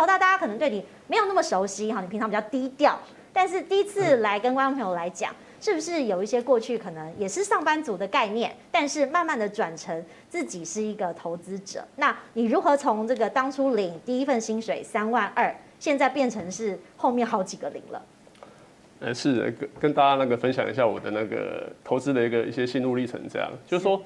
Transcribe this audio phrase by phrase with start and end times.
[0.00, 2.98] 乔大，大家可能对你没有那么熟悉哈，你平常比较低调，
[3.34, 5.34] 但是第一次来跟观众朋友来讲。
[5.62, 11.86] 是不是有一些过去可能也是上班族的概念，但是慢慢的转成自己是一个投资者？
[11.96, 18.02] 那你如何从这个当初领第一份薪水三万二，现在变成是后面好几个零了？
[19.00, 24.02] 呃，是跟跟大家那个分享一下我的那个投资的一个一些心路历程，这样就是说，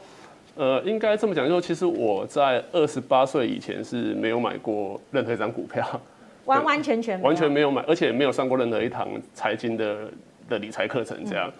[0.56, 6.00] 呃，应该这么讲，就是说，其实我在二十八岁以前是没有买过任何一张股票，
[6.44, 10.08] 完完全全完全没有买，而且没有上过任何一堂财经的。
[10.46, 11.50] 的理财课程这样，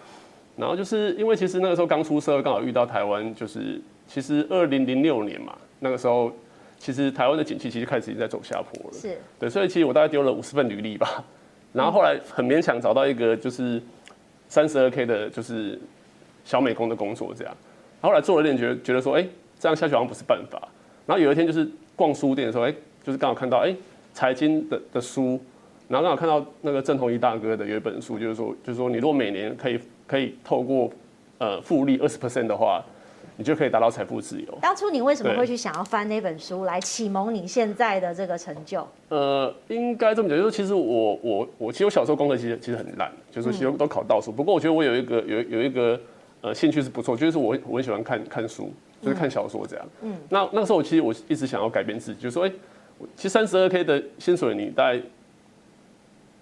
[0.58, 6.30] 然后就是因为其实那个时候刚出社会，刚好遇到台湾，就是其实二零零六年嘛，那个时候
[6.76, 9.16] 其实台湾的景气其实开始已经在走下坡了，是。
[9.38, 11.24] 对，所以其实我大概丢了五十份履历吧，
[11.72, 13.82] 然后后来很勉强找到一个就是
[14.50, 15.80] 三十二 K 的，就是
[16.44, 17.56] 小美工的工作这样，
[18.04, 19.26] 后来做了点觉得觉得说，哎，
[19.58, 20.60] 这样下去好像不是办法，
[21.06, 23.74] 然后有一天就是逛书店的时候，哎，就是刚好看到哎
[24.12, 25.40] 财经的的书。
[25.86, 30.90] 然后刚好看到那个郑弘一大哥的有一本书，就是说，就是说，你如果每年可以可以透过
[31.36, 32.82] 呃复利二十 percent 的话，
[33.36, 34.58] 你就可以达到财富自由。
[34.62, 38.88] 当初你为什么会去想要翻那本书来启蒙你现在的这个成就？
[39.10, 44.32] 呃，应该这么讲，就是其实我我我其实我小时候功课其实其实很烂，就是其实都考倒数。
[44.32, 46.00] 不过我觉得我有一个有有一个
[46.44, 49.86] 呃兴趣是不错，就是我我很喜欢看看书，就是看小说这样。
[50.02, 50.14] 嗯。
[50.28, 52.52] 那那个时候我其实我一直想要改变自己，就是说，哎，
[53.16, 55.00] 其实三十二 K 的薪水你大概。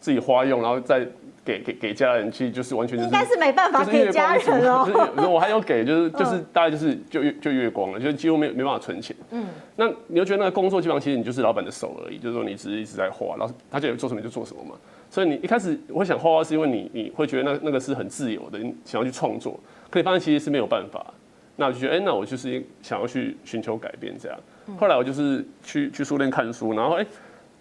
[0.03, 1.07] 自己花用，然后再
[1.45, 4.85] 给给给家人其实，就是完全就是应该是没办法给家人哦。
[5.17, 9.15] 就是我还有给，就是 就是大概就是就月就月光了，就几乎没没办法存钱。
[9.31, 14.75] 嗯，那你就觉得那个工作基本上其实你就是老板的手而已，就是说你只是一直在花，然后他就做什么就做什么嘛。
[15.09, 19.61] 所以你一开始会想画画，是因为你你会觉得那那个是很自由的，你想要去创作，
[19.93, 21.15] 可以发现其实是没有办法。
[21.55, 24.37] 那我就觉得，哎，那我就是想要去寻求改变这样。
[24.77, 27.07] 后来我就是去去书店看书，然后哎。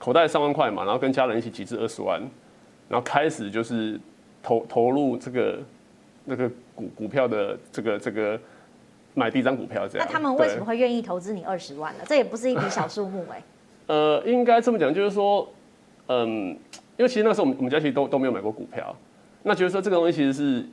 [0.04, 2.20] 口袋三万块嘛，然后跟家人一起集资二十万，
[2.90, 4.00] 然后开始就是
[4.42, 5.60] 投投入这个
[6.26, 8.40] 那个股股票的这个这个
[9.14, 10.08] 买第一张股票这样。
[10.08, 12.04] 那他们为什么会愿意投资你二十万呢？
[12.08, 13.44] 这也不是一笔小数目哎。
[13.86, 15.48] 呃，应该这么讲，就是说，
[16.08, 16.48] 嗯，
[16.98, 18.96] 因为其实那时候我们我们家其实都都没有买过股票，
[19.44, 20.66] 那觉得说这个东西其实是。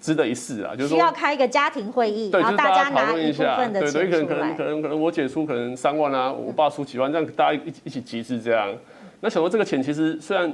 [0.00, 3.92] 可值得一试啊，就是说需要开一个家庭会议，然后大家拿一部分的钱。
[3.92, 8.74] 对，对，可能可能可能可能我姐出可能三万啊，我爸出几万，这样大家一一起集资这样。
[9.20, 10.50] 那想说这个钱其实虽然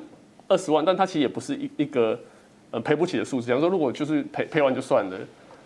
[0.48, 2.18] 二十万，但它其实也不是一一个
[2.72, 3.46] 呃赔不起的数字。
[3.46, 5.16] 假如说如果就是赔赔完就算了，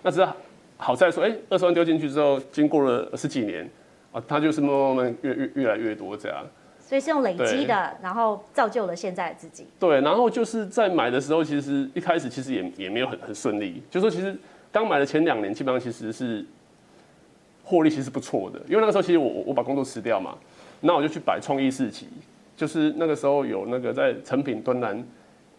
[0.02, 0.28] 那只是
[0.76, 3.68] 好在说，哎，二十万丢进去之后，经过了十几年
[4.12, 6.44] 啊，它就是慢慢慢越越越来越多这样。
[6.90, 9.64] 所以是用累积的，然后造就了现在的自己。
[9.78, 13.80] 对，然后就是在买的时候，其实一开始其实也也没有很很顺利。
[13.88, 14.36] 就说其实
[14.72, 16.44] 刚买的前两年，基本上其实是
[17.62, 20.36] 获利其实不错的，因为那个时候其实我我把工作辞掉嘛，
[20.80, 22.08] 那我就去摆创意市集，
[22.56, 25.00] 就是那个时候有那个在成品端南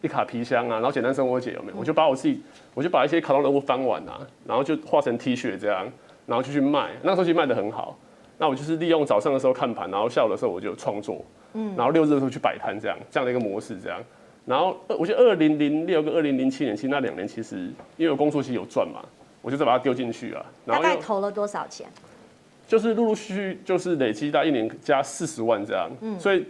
[0.02, 1.78] 一卡皮箱啊，然后简单生活节有没有？
[1.78, 2.42] 我就把我自己，
[2.74, 5.90] 我就把一些卡通人物翻完啊，然后就画成 T 恤这样，
[6.26, 6.90] 然后就去卖。
[7.04, 7.98] 那个时候其实卖的很好。
[8.42, 14.02] 那我就是利用早上的时候看盘，然后下午的时候我就创作，嗯，然后六日的时候去摆摊，这样这样的一个模式，这样。
[14.48, 19.00] 然后我觉得二零零六跟二零零七年，其实那两年其实因为我工作期有赚嘛，
[19.44, 20.44] 我就再把它丢进去啊。
[20.66, 21.88] 然后大概投了多少钱？
[22.68, 26.44] 就是陆陆续续就是累积到一年加四十万这样，嗯，所以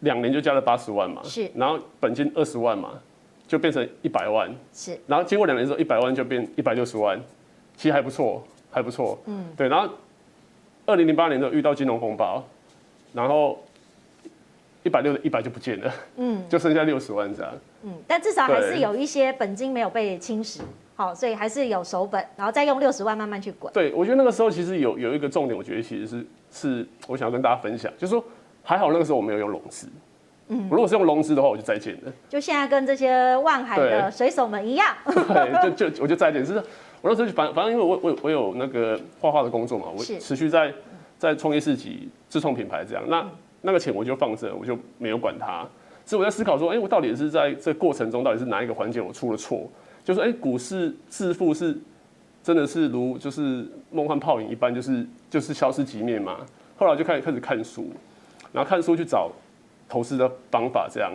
[0.00, 1.48] 两年就加了八十万嘛，是。
[1.54, 2.90] 然后本金二十万嘛，
[3.46, 4.98] 就变成一百万，是。
[5.06, 7.16] 然后经过两年之后，一百万就变一百六十万，
[7.76, 8.42] 其实还不错，
[8.72, 9.68] 还不错，嗯，对。
[9.68, 9.88] 然后。
[10.86, 12.42] 二零零八年的遇到金融风暴，
[13.12, 13.58] 然后
[14.82, 17.52] 一百六的一百就不见了，嗯， 就剩下六十万这样，
[17.82, 20.60] 嗯，但至少还是有一些本金没有被侵蚀，
[20.94, 23.72] 好，所以还是有手本，然后再用六十万慢慢去滚。
[23.72, 28.22] 对，我觉得那个时候其实有有一个重点，我觉得其实是是我想要跟大家分享，就是说
[28.62, 29.88] 还好那个时候我没有用融资，
[30.54, 32.12] 嗯，如果是用融资的话，我就再见了。
[32.28, 36.54] 就现在跟这些万海的水手们一样， 对，就就我就再见，是。
[37.02, 40.72] 我那时候反反正因为我我我有那个画画的工作嘛，我持续在
[41.18, 43.26] 在创业市集自创品牌这样，那
[43.60, 45.66] 那个钱我就放着，我就没有管它。
[46.06, 49.68] 所以我在思考说，哎，我到底是在这过程中到底是哪一个环节我出了错？
[50.02, 51.76] 就是哎，股市致富是
[52.42, 56.38] 真的是如就是梦幻泡影一般，就是就是消失即灭嘛。
[56.76, 57.90] 后来就开始开始看书，
[58.52, 59.30] 然后看书去找
[59.94, 61.12] 投资的方法这样，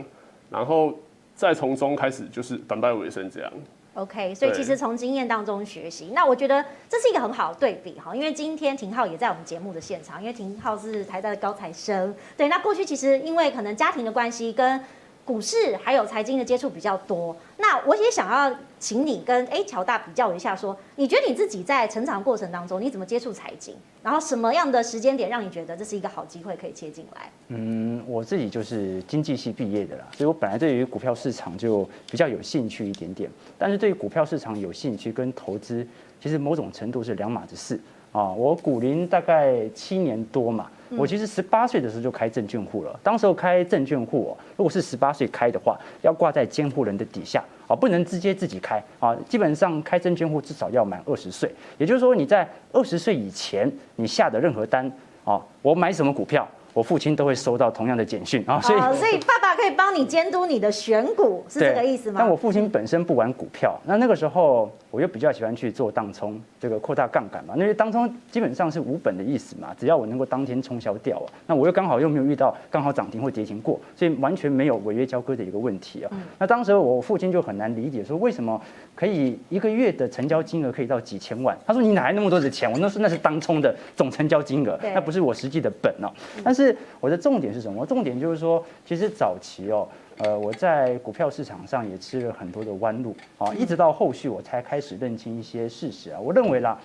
[0.50, 0.94] 然后
[1.36, 3.52] 再从中开始就是反败为胜这样。
[3.96, 14.82] OK，所以其实从经验当中学习，那我觉得这是一个很好的对比哈，因为今天廷浩也在我们节目的现场，因为廷浩是台大的高材生，对，那过去其实因为可能家庭的关系跟
[15.30, 23.76] 股市还有财经的接触比较多，那我也想要请你跟哎乔大比较一下说，说你觉得你自己在成长过程当中，你怎么接触财经？
[24.02, 27.30] 然后什么样的时间点让你觉得这是一个好机会可以切进来？
[27.50, 35.86] 嗯，我自己就是经济系毕业的啦，所以我本来对于股票市场就比较有兴趣一点点，但是对于股票市场有兴趣跟投资，
[36.20, 37.80] 其实某种程度是两码子事
[38.12, 38.32] 啊。
[38.32, 40.72] 我股龄大概七年多嘛。
[40.98, 43.00] 我其实十八岁的时候就开证券户了。
[43.04, 49.16] 当时候开证券户哦，如果是十八岁开的话，要挂在监护人的底下啊，不能直接自己开啊。
[49.28, 54.92] 基本上开证券户至少要满二十岁，也就是说你在二十岁以前，你下的任何单
[55.24, 56.48] 啊，我买什么股票。
[56.72, 62.16] 我父亲都会收到同样的简讯啊，所以所以爸爸可以帮你监督你的选股，是这个意思吗？
[62.20, 67.56] 但我父亲本身不玩股票，那那个时候我又比较喜欢去做当冲，这个扩大杠杆嘛。
[67.58, 76.12] 那些当冲基本上是无本的意思嘛，只要我能够当天冲销掉啊，那我又刚好又没有遇到刚好涨停或跌停过，所以完全没有违约交割的一个问题啊。
[76.38, 78.62] 那当时我父亲就很难理解，说为什么
[78.96, 81.58] 可以一个月的成交金额可以到几千万？
[81.68, 82.72] 他说你哪来那么多的钱？
[82.72, 86.08] 我那是那是当冲的总成交金额，那不是我实际的本哦。
[86.44, 87.86] 但是我的重点是什么？
[87.86, 89.88] 重点就是说，其实早期其哦，
[90.20, 96.20] 呃，我在股票市场上也吃了很多的弯路啊，一直到后续我才开始认清一些事实啊。
[96.20, 96.78] 我认为啦，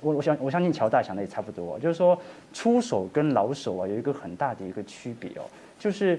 [0.00, 2.18] 我我想我相信乔大想的也差不多，就是说
[2.54, 5.44] 出手跟老手啊有一个很大的一个区别哦，
[5.78, 6.18] 就是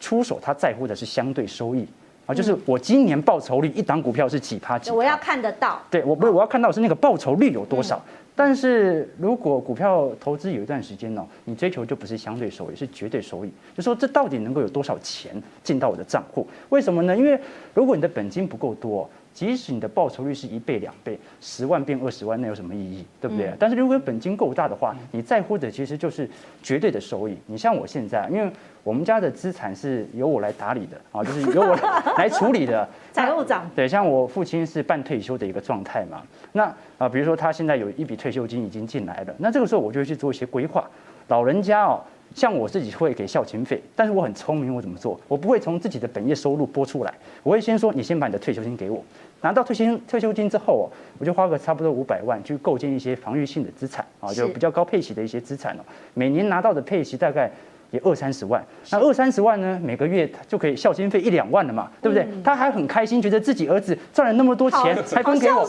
[0.00, 1.86] 出手他在乎的是相对收益
[2.26, 8.02] 啊，就是我今年报酬率一档股票是几趴几，我要看得到，对我不是我要看到是那个报酬率有多少。
[8.34, 13.52] 但是如果股票投资有一段时间呢，你追求就不是相对收益，是绝对收益。
[13.74, 16.46] 就说这到底能够有多少钱进到我的账户？
[16.68, 17.16] 为什么呢？
[17.16, 17.38] 因为
[17.72, 23.04] 如果你的本金不够多，即使你的报酬率是一倍两倍，十万变二十万，那有什么意义？
[23.20, 23.52] 对不对？
[23.58, 26.26] 但是如果本金够大的话，你在乎的其实就是
[26.62, 27.36] 绝对的收益。
[27.44, 28.50] 你像我现在，因为
[28.82, 31.76] 我们家的资产是由我来打理的啊，就是由我
[32.16, 32.88] 来 处理的。
[33.12, 33.70] 财务长。
[33.76, 36.22] 对，像我父亲是半退休的一个状态嘛，
[36.52, 36.74] 那。
[36.98, 40.88] 啊，比如说他现在有一笔退休金已经进来了，那这个时候我就会去做一些规划。
[41.28, 42.00] 老人家哦，
[42.34, 45.20] 像我自己会给孝亲费，但是我很聪明，我怎么做？
[45.28, 47.12] 我不会从自己的本业收入拨出来，
[47.42, 49.04] 我会先说你先把你的退休金给我，
[49.40, 50.86] 拿到退休退休金之后哦，
[51.18, 55.80] 我就花个差不多五百万去构建一些防御性的资产啊，就比较高配息的一些资产哦，
[56.14, 57.50] 每年拿到的配息大概。
[57.92, 59.80] 也二三十万，那二三十万呢？
[59.80, 62.26] 每个月就可以孝心费一两万了嘛，对不对？
[62.42, 65.64] 他还很开心，觉得自己儿子赚了那么多钱，还分给我，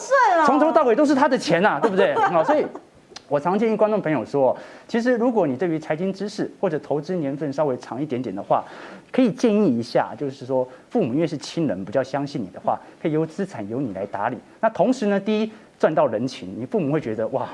[0.48, 2.14] 从头到尾都是他的钱呐，对不对？
[2.34, 2.66] 啊，所以
[3.28, 4.56] 我常建议观众朋友说，
[4.88, 8.64] 其实如果你对于财经知识或者投资年份稍微长一点点的话，
[9.12, 14.38] 可以建议一下，就是说父母因为是亲人，比较相信你的话，可以由资产由你来打理。
[14.62, 17.48] 那同时呢，第一赚到人情，你父母会觉得哇。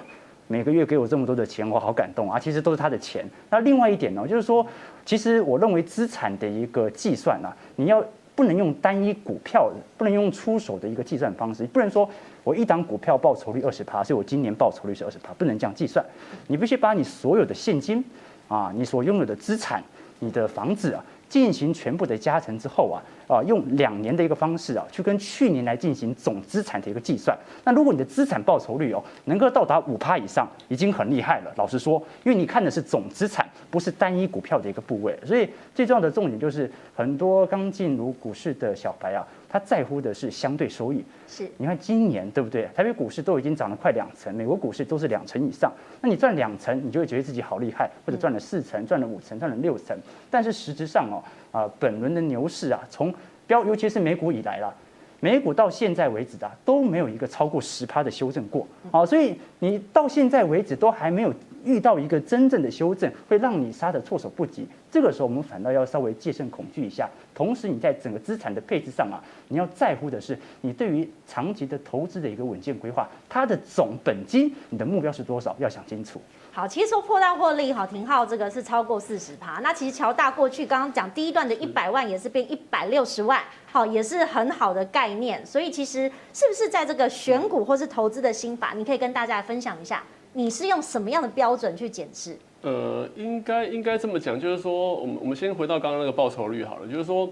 [0.49, 2.37] 每个月给我这么多的钱，我好感动啊！
[2.37, 3.25] 其实都是他的钱。
[3.49, 4.63] 那另外一点呢，就是说，
[5.05, 8.03] 其实我认为资产的一个计算啊，你要
[8.43, 12.09] 不能用单一股票，不能用出手的一个计算方式，不能说
[12.43, 16.05] 我一档股票报酬率二十趴，所以我今年报酬率是二十趴，不能这样计算。
[16.47, 18.03] 你必须把你所有的现金
[18.49, 19.81] 啊，你所拥有的资产，
[20.19, 21.01] 你的房子啊。
[21.33, 27.35] 进行全部的加成之后啊，啊，用两年的一个方式啊，去跟去年来进行总资产的一个计算。
[27.63, 31.51] 那如果你的资产报酬率哦，能够到达五趴以上，已经很厉害了。
[31.57, 35.17] 老实说，因为你看的是总资产，不是单一股票的一个部位。
[35.25, 39.25] 所以最重要的重点就是，很多刚进入股市的小白啊。
[39.53, 41.47] 他在乎的是相对收益，是。
[41.57, 42.67] 你看今年对不对？
[42.73, 45.71] 台北股市都已经涨了快两成，美国股市都是两成以上。
[46.01, 49.95] 那你赚两成，你就会觉得自己好厉害，或者赚了四成、赚了五成、赚了六成。
[50.31, 53.13] 但是实质上哦，啊，本轮的牛市啊，从
[53.45, 54.73] 标，尤其是美股以来啦，
[55.19, 58.67] 美股到现在为止啊，都没有一个超过十趴的修正过。
[58.89, 61.31] 好，所以你到现在为止都还没有。
[61.63, 64.67] 遇到一个真正的修正，会让你杀得措手不及。
[64.91, 67.09] 这个时候，我们反倒要稍微戒慎恐惧一下。
[67.33, 69.17] 同时，你在整个资产的配置上啊，
[69.47, 73.09] 你要在乎的是你对于长期的投资的一个稳健规划。
[73.27, 75.55] 它的总本金，你的目标是多少？
[75.57, 76.21] 要想清楚。
[76.51, 79.59] 好，其实说破大获利，好，廷浩这个是超过四十趴。
[79.61, 85.43] 那其实乔大过去刚刚讲第一段的一百万也是变一百六十万，好，也是很好的概念。
[85.43, 90.03] 所以其实是不是在这个选股或是投资的心法，你可以跟大家分享一下？
[90.33, 92.37] 你是用什么样的标准去检视？
[92.61, 97.29] 呃，应该应该这么讲，就是说，我们我们先回到刚刚那个报酬率好了，就是说，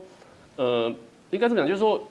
[0.57, 0.93] 呃，
[1.29, 2.01] 应该这么讲，就是说，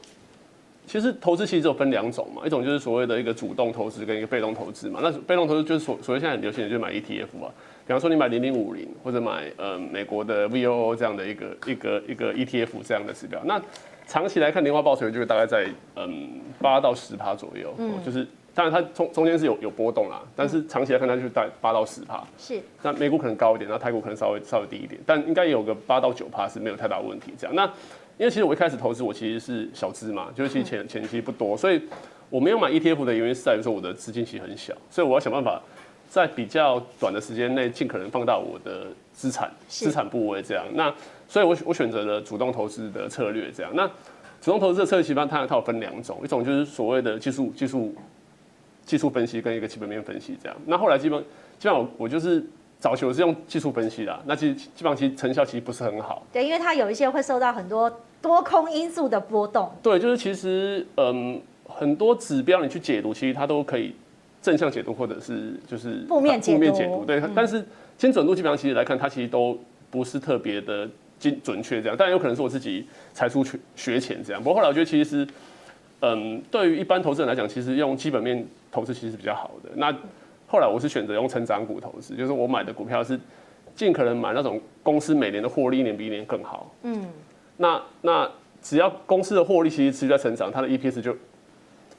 [0.87, 5.01] 其实投资其实只有分两种嘛，一种就是所谓的一个主动投资跟一个被动投资嘛。
[5.03, 7.49] 那被动投资就是所所谓现在很流行的，就是买 ETF 嘛。
[7.87, 13.61] 比方说你买零零五零或者买呃美国的 VOO 这样的一个一个一个 ETF 这样的指标，那
[14.07, 18.27] 长期来看年化报酬率就会大概在嗯八到十趴左右，嗯，就是。
[18.55, 22.23] 当然，它中中间是有有波动啦，但是长期来看，它就是在八到十趴。
[22.37, 22.61] 是。
[22.83, 27.33] 那美股可能高一点，那泰国可能稍微稍微低一点，但应该有个八到九趴是没有太大问题。
[27.39, 27.65] 这样，那
[28.19, 31.81] 因为其实我一开始投资我其实是小资嘛，就是其实钱钱其实不多，所以
[32.29, 35.61] 我没有买 ETF 的原因是在于说我的资金其实很小，所以我要想办法
[36.09, 40.65] 在比较短的时间内尽可能放大我的资产资产部位这样。
[40.75, 40.93] 那
[41.29, 43.73] 所以我我选择了主动投资的策略这样。
[43.75, 43.89] 那
[44.41, 47.95] 主动投资的策略其实它它有分两种，一种就是所谓的技术技术
[48.91, 50.57] 技术分析跟一个基本面分析这样。
[50.67, 51.21] 那后来基本
[51.59, 52.45] 基本上我我就是。
[52.83, 56.27] 早期我是用技术分析的，那其实基本上其实成效其实不是很好。
[56.33, 57.93] 对，因为它有一些会受到很多
[58.23, 59.71] 多空因素的波动。
[59.83, 63.95] 对，就是其实嗯，很多指标你去解读，其实它都可以
[64.41, 66.57] 正向解读，或者是就是负面解读。
[66.57, 67.63] 负面解读，对，嗯、但是
[67.99, 69.59] 精准度基本上其实来看，它其实都
[69.91, 71.95] 不是特别的精准确这样。
[71.95, 74.43] 当然有可能是我自己才疏学学浅这样。
[74.43, 75.29] 不过后来我觉得其实
[76.01, 79.71] 嗯，对于一般投资人来讲，其实用基本面投资其实是比较好的。
[79.75, 79.95] 那
[80.47, 83.19] 后来我是选择用成长股投资，就是我买的股票是
[83.75, 86.75] 尽可能买那种公司每年的获利一年比一年更好。
[86.83, 87.07] 嗯，
[87.59, 88.31] 那那
[88.61, 91.15] 只要公司的获利其实持续在成长，它的 EPS 就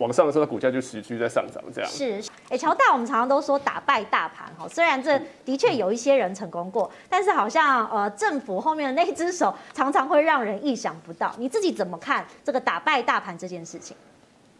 [0.01, 1.63] 往上的时候，股价就持续在上涨。
[1.73, 11.33] 这样是，哎，乔大，我们常常都说打败大盘哈，虽然这的确有一些人成功过，但是好像呃政府后面的那只手常常会让人意想不到。
[11.37, 13.95] 你自己怎么看这个打败大盘这件事情？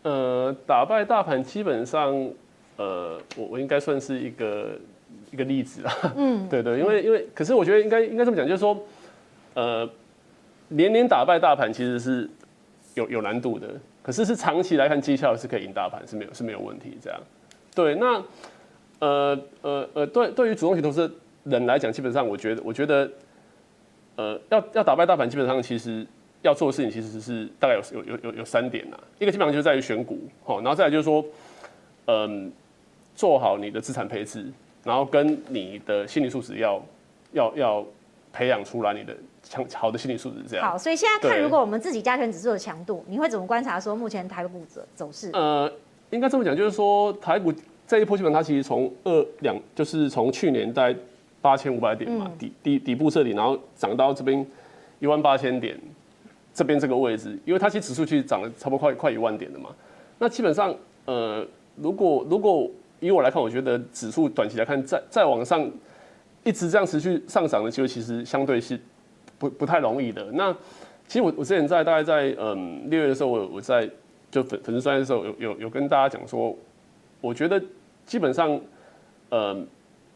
[0.03, 2.29] 呃，打败大盘基本上。
[2.77, 4.71] 呃，我我应该算是一个
[5.29, 8.75] 一个例子啊，嗯， 对对，因为因为，可是我觉得应该应该这么讲，就是说，
[9.53, 9.87] 呃，
[10.69, 12.27] 年年打败大盘其实是
[12.95, 13.67] 有有难度的，
[14.03, 17.19] 可是是长期来看绩效是可以赢大盘，是没有是没有问题这样。
[17.75, 18.23] 对，那
[18.99, 21.11] 呃呃呃，对对于主动型投资
[21.43, 23.09] 人来讲，基本上我觉得我觉得，
[24.15, 26.05] 呃，要要打败大盘，基本上其实
[26.41, 31.25] 要做的事情其实是大概有有有有有三点呐，一个基本上就是在于选股，好，然后再来就是说，
[32.05, 32.51] 嗯。
[33.13, 34.45] 做好你的资产配置，
[34.85, 36.81] 然后跟你的心理素质要
[37.33, 37.85] 要要
[38.33, 40.65] 培养出来，你的强好的心理素质这样。
[40.65, 45.29] 好，所以现在看，如果我们自己加权指数的强度，你会怎么观察说目前台股走走势？
[45.33, 45.71] 呃，
[46.09, 47.53] 应该这么讲，就是说台股
[47.87, 50.95] 这一波基本它其实从二两，就是从去年在
[51.41, 54.45] 八千五百点嘛，底底底部这里，然后涨到这边
[54.99, 55.77] 一万八千点
[56.53, 59.69] 这边这个位置，因为它其实指数其实涨了差不多快快一万点的嘛。
[60.19, 60.73] 那基本上，
[61.05, 61.45] 呃，
[61.75, 62.69] 如果如果
[62.99, 65.67] 以我来看，我觉得指数短期来看，再再往上
[66.43, 68.79] 一直这样持续上涨的机会，其实相对是
[69.37, 70.23] 不不太容易的。
[70.31, 70.51] 那
[71.07, 73.89] 其实我我之前在大概在嗯六月的时候，我我在
[74.29, 76.55] 就粉粉丝专业的时候，有有有跟大家讲说，
[77.19, 77.61] 我觉得
[78.05, 78.59] 基本上
[79.29, 79.55] 呃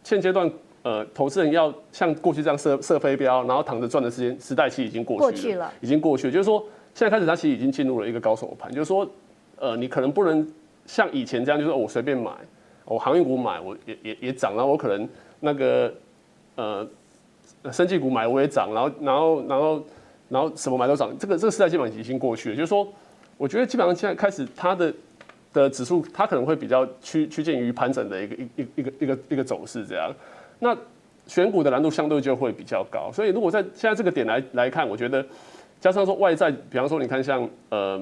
[0.04, 0.50] 现阶段
[0.84, 6.34] 呃投资人要像过去这样射射飞镖，然后躺着赚的时间时代期已经过去了，过去了已经过去了。
[6.34, 6.60] 就是说
[6.94, 9.08] 现在开始，它其实已经进入了一个高手盘，就是说
[9.58, 10.48] 呃你可能不能
[10.86, 12.32] 像以前这样，就是我随便买。
[12.88, 15.92] 我航运股买，我也也也涨，然后我可能那个
[16.56, 16.88] 呃，
[17.72, 19.84] 生技股买我也涨，然后然后然后
[20.30, 22.56] 然后什么买都涨，这个这个时代基本上已经过去了。
[22.56, 22.88] 就是说，
[23.38, 24.94] 我觉得基本上现在开始它的
[25.54, 30.14] 的指数，它可能会比较趋趋近于盘整的一个一一一个一个一个走势这样。
[30.60, 30.76] 那
[31.28, 35.26] 选股的难度相对就会比较高，所以如果在现在这个点来来看，我觉得
[35.80, 38.02] 加上说外在，比方说你看像呃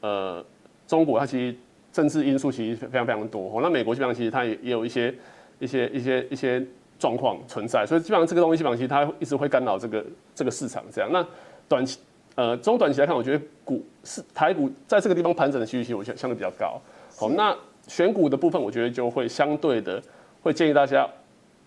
[0.00, 0.44] 呃
[0.86, 1.56] 中国，它其实。
[1.92, 5.14] 政治因素其实非常非常多，那美国基本上其实它也也有一些
[5.58, 6.62] 一些一些一些
[6.98, 11.10] 状况存在，所以基本上这个东西基本上其实它一直会干扰这个这个市场这样。
[11.12, 11.26] 那
[11.68, 11.98] 短期
[12.34, 16.80] 呃中短期来看，我觉得股市台股在这个地方盘整的区域其实我觉得相对比较高。
[17.16, 20.02] 好，那选股的部分，我觉得就会相对的
[20.42, 21.08] 会建议大家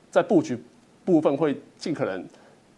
[0.09, 0.57] 在布局
[1.05, 2.25] 部分会尽可能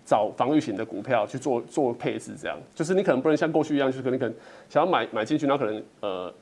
[0.05, 4.35] 找防御型的股票去做做配置，这样就是你可能不能像过去一样，就是可能可能
[4.69, 6.33] 想要买买进去，然后可能呃。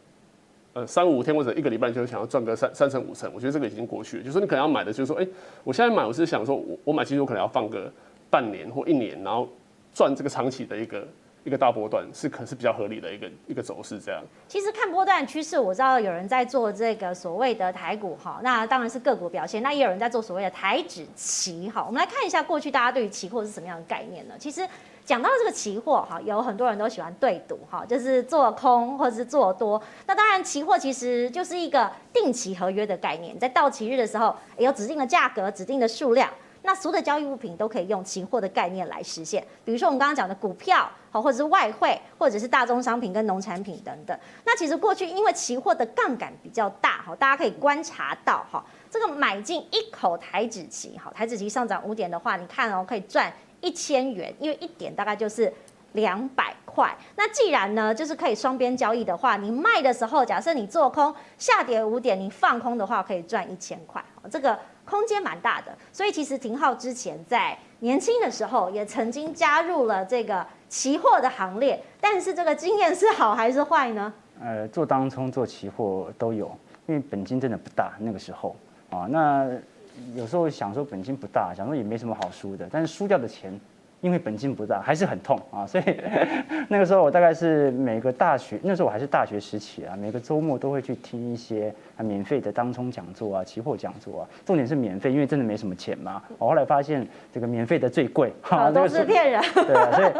[0.74, 4.24] 呃，三五天或者一个礼拜就想要赚个三三成五成，我觉得这个已经过去了。
[4.24, 5.28] 就是你可能要买的，就是说，哎、
[5.64, 7.92] 我现在买，我是想说我我买进去，我可能要放个
[8.30, 9.50] 半年或一年，然后
[9.92, 11.08] 赚这个长期的一个
[11.44, 14.22] 一个大波段，是可是比较合理的一个一个走势这样。
[14.48, 21.84] 其实看波段趋势，我知道有人在做这个所谓的台股哈，那当然是个股表现，那也有人在做所谓的台指期哈。
[21.84, 24.36] 我们来看一下过去大家对于期货是什么样的概念呢？
[24.38, 24.62] 其实。
[25.10, 29.82] 讲到这个期货哈，有很多人都喜欢对赌哈，就是做空或者是做多。
[30.06, 36.30] 那当然，期货其实就是一个定期合约的概念，在到期日的时候有指定的价格、指定的数量，
[36.62, 39.44] 那所有的交易物品都可以用期货的概念来实现。
[39.66, 44.16] 比如说我们刚刚讲的股票，好，或者是外汇，或者是大宗商品跟农产品等等。
[44.46, 53.34] 那其实过去因为期货的杠杆比较大哈，大家可以观察到哈，这个买进一口台指期，好，台指期上涨五点的话，你看哦，可以赚。
[53.62, 55.52] 一千元，因为一点大概就是
[55.94, 56.96] 两百块。
[57.16, 65.76] 那既然呢，就是可以双边交易的话，你卖的时候，假设你做空下跌五点，你放空的话可以赚一千块，这个空间蛮大的。
[65.92, 74.14] 所以其实廷浩之前在年轻的时候也曾经加入了这个期货的行列，但是这个经验是好还是坏呢？
[74.42, 76.50] 呃，做当冲、做期货都有，
[76.88, 78.56] 因为本金真的不大，那个时候
[78.90, 79.50] 啊，那
[80.16, 83.60] 有时候想说本金不大，想说也没什么好输的，但是输掉的钱。
[84.02, 85.84] 因为本金不大，还是很痛啊， 所以
[86.70, 94.30] 那个时候我大概是每个大学，那时候我还是大学时期啊，每个周末都会去听一些啊免费的当冲讲座啊、期货讲座啊。
[94.46, 96.24] 重点是免费，因为真的没什么钱嘛。
[96.38, 99.42] 我后来发现这个免费的最贵，哈，都是骗人。
[99.54, 100.12] 对啊，所以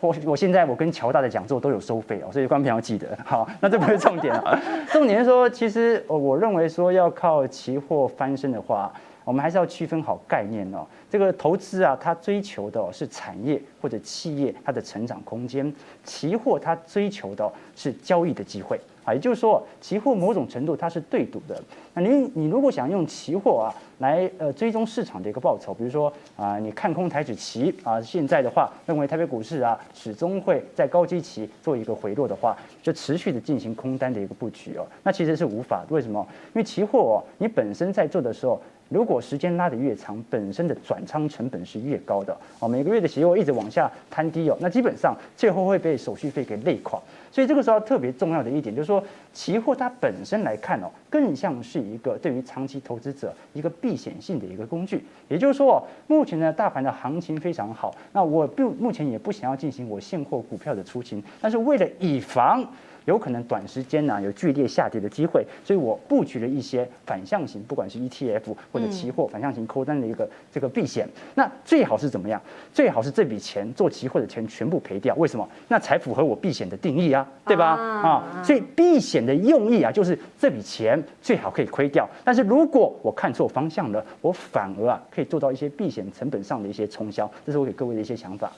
[0.00, 3.08] 我我现在我跟乔大的讲座都有收费哦，所以观众要记得。
[3.26, 4.58] 好，那这不是重点啊，
[4.90, 8.90] 重点是说，其实我认为说要靠期货翻身的话。
[9.28, 10.86] 我们还是要区分好概念哦。
[11.10, 15.70] 这个投资啊，它追求的是产业或者企业它的成长空间；
[16.02, 19.12] 期货它追求的是交易的机会啊。
[19.12, 21.62] 也就是说，期货某种程度它是对赌的。
[22.00, 34.86] 你你如果想用期货啊来呃追踪市场的一个报酬，比如说啊，你看空台指期啊，现在的话认为台北股市啊始终会在高基期做一个回落的话，就持续的进行空单的一个布局哦。
[35.02, 36.26] 那其实是无法，为什么？
[36.48, 38.60] 因为期货哦，你本身在做的时候。
[38.90, 42.66] 如果时间拉得越长，本身的转仓成本是越高的哦。
[42.66, 46.98] 每个月的期货一直往下摊低哦，那基本上最后会被手续费给累垮。
[47.30, 55.04] 所以这个时候特别重要的一点就是说，期货它本身来看哦，更像是一个对于长期投资者一个避险性的一个工具。
[55.28, 62.64] 也就是说，目前呢大盘的行情非常好，那我不目前也不想要进行我现货股票的出清，但是为了以防。
[63.08, 71.08] 有可能短时间呢有剧烈下跌的机会，所以我布局了一些反向型，不管是 ETF 或者期货反向型扣单的一个这个避险。
[71.34, 72.40] 那最好是怎么样？
[72.72, 75.14] 最好是这笔钱做期货的钱全部赔掉。
[75.16, 75.48] 为什么？
[75.68, 77.76] 那才符合我避险的定义啊，对吧？
[77.76, 82.08] 啊，所以避险的用意啊，就是这笔钱最好可以亏掉。
[82.22, 87.30] 但是如果我看错方向了，我反而啊可以做到一些避险成本上的一些冲销。
[87.46, 88.52] 这是我给各位的一些想法。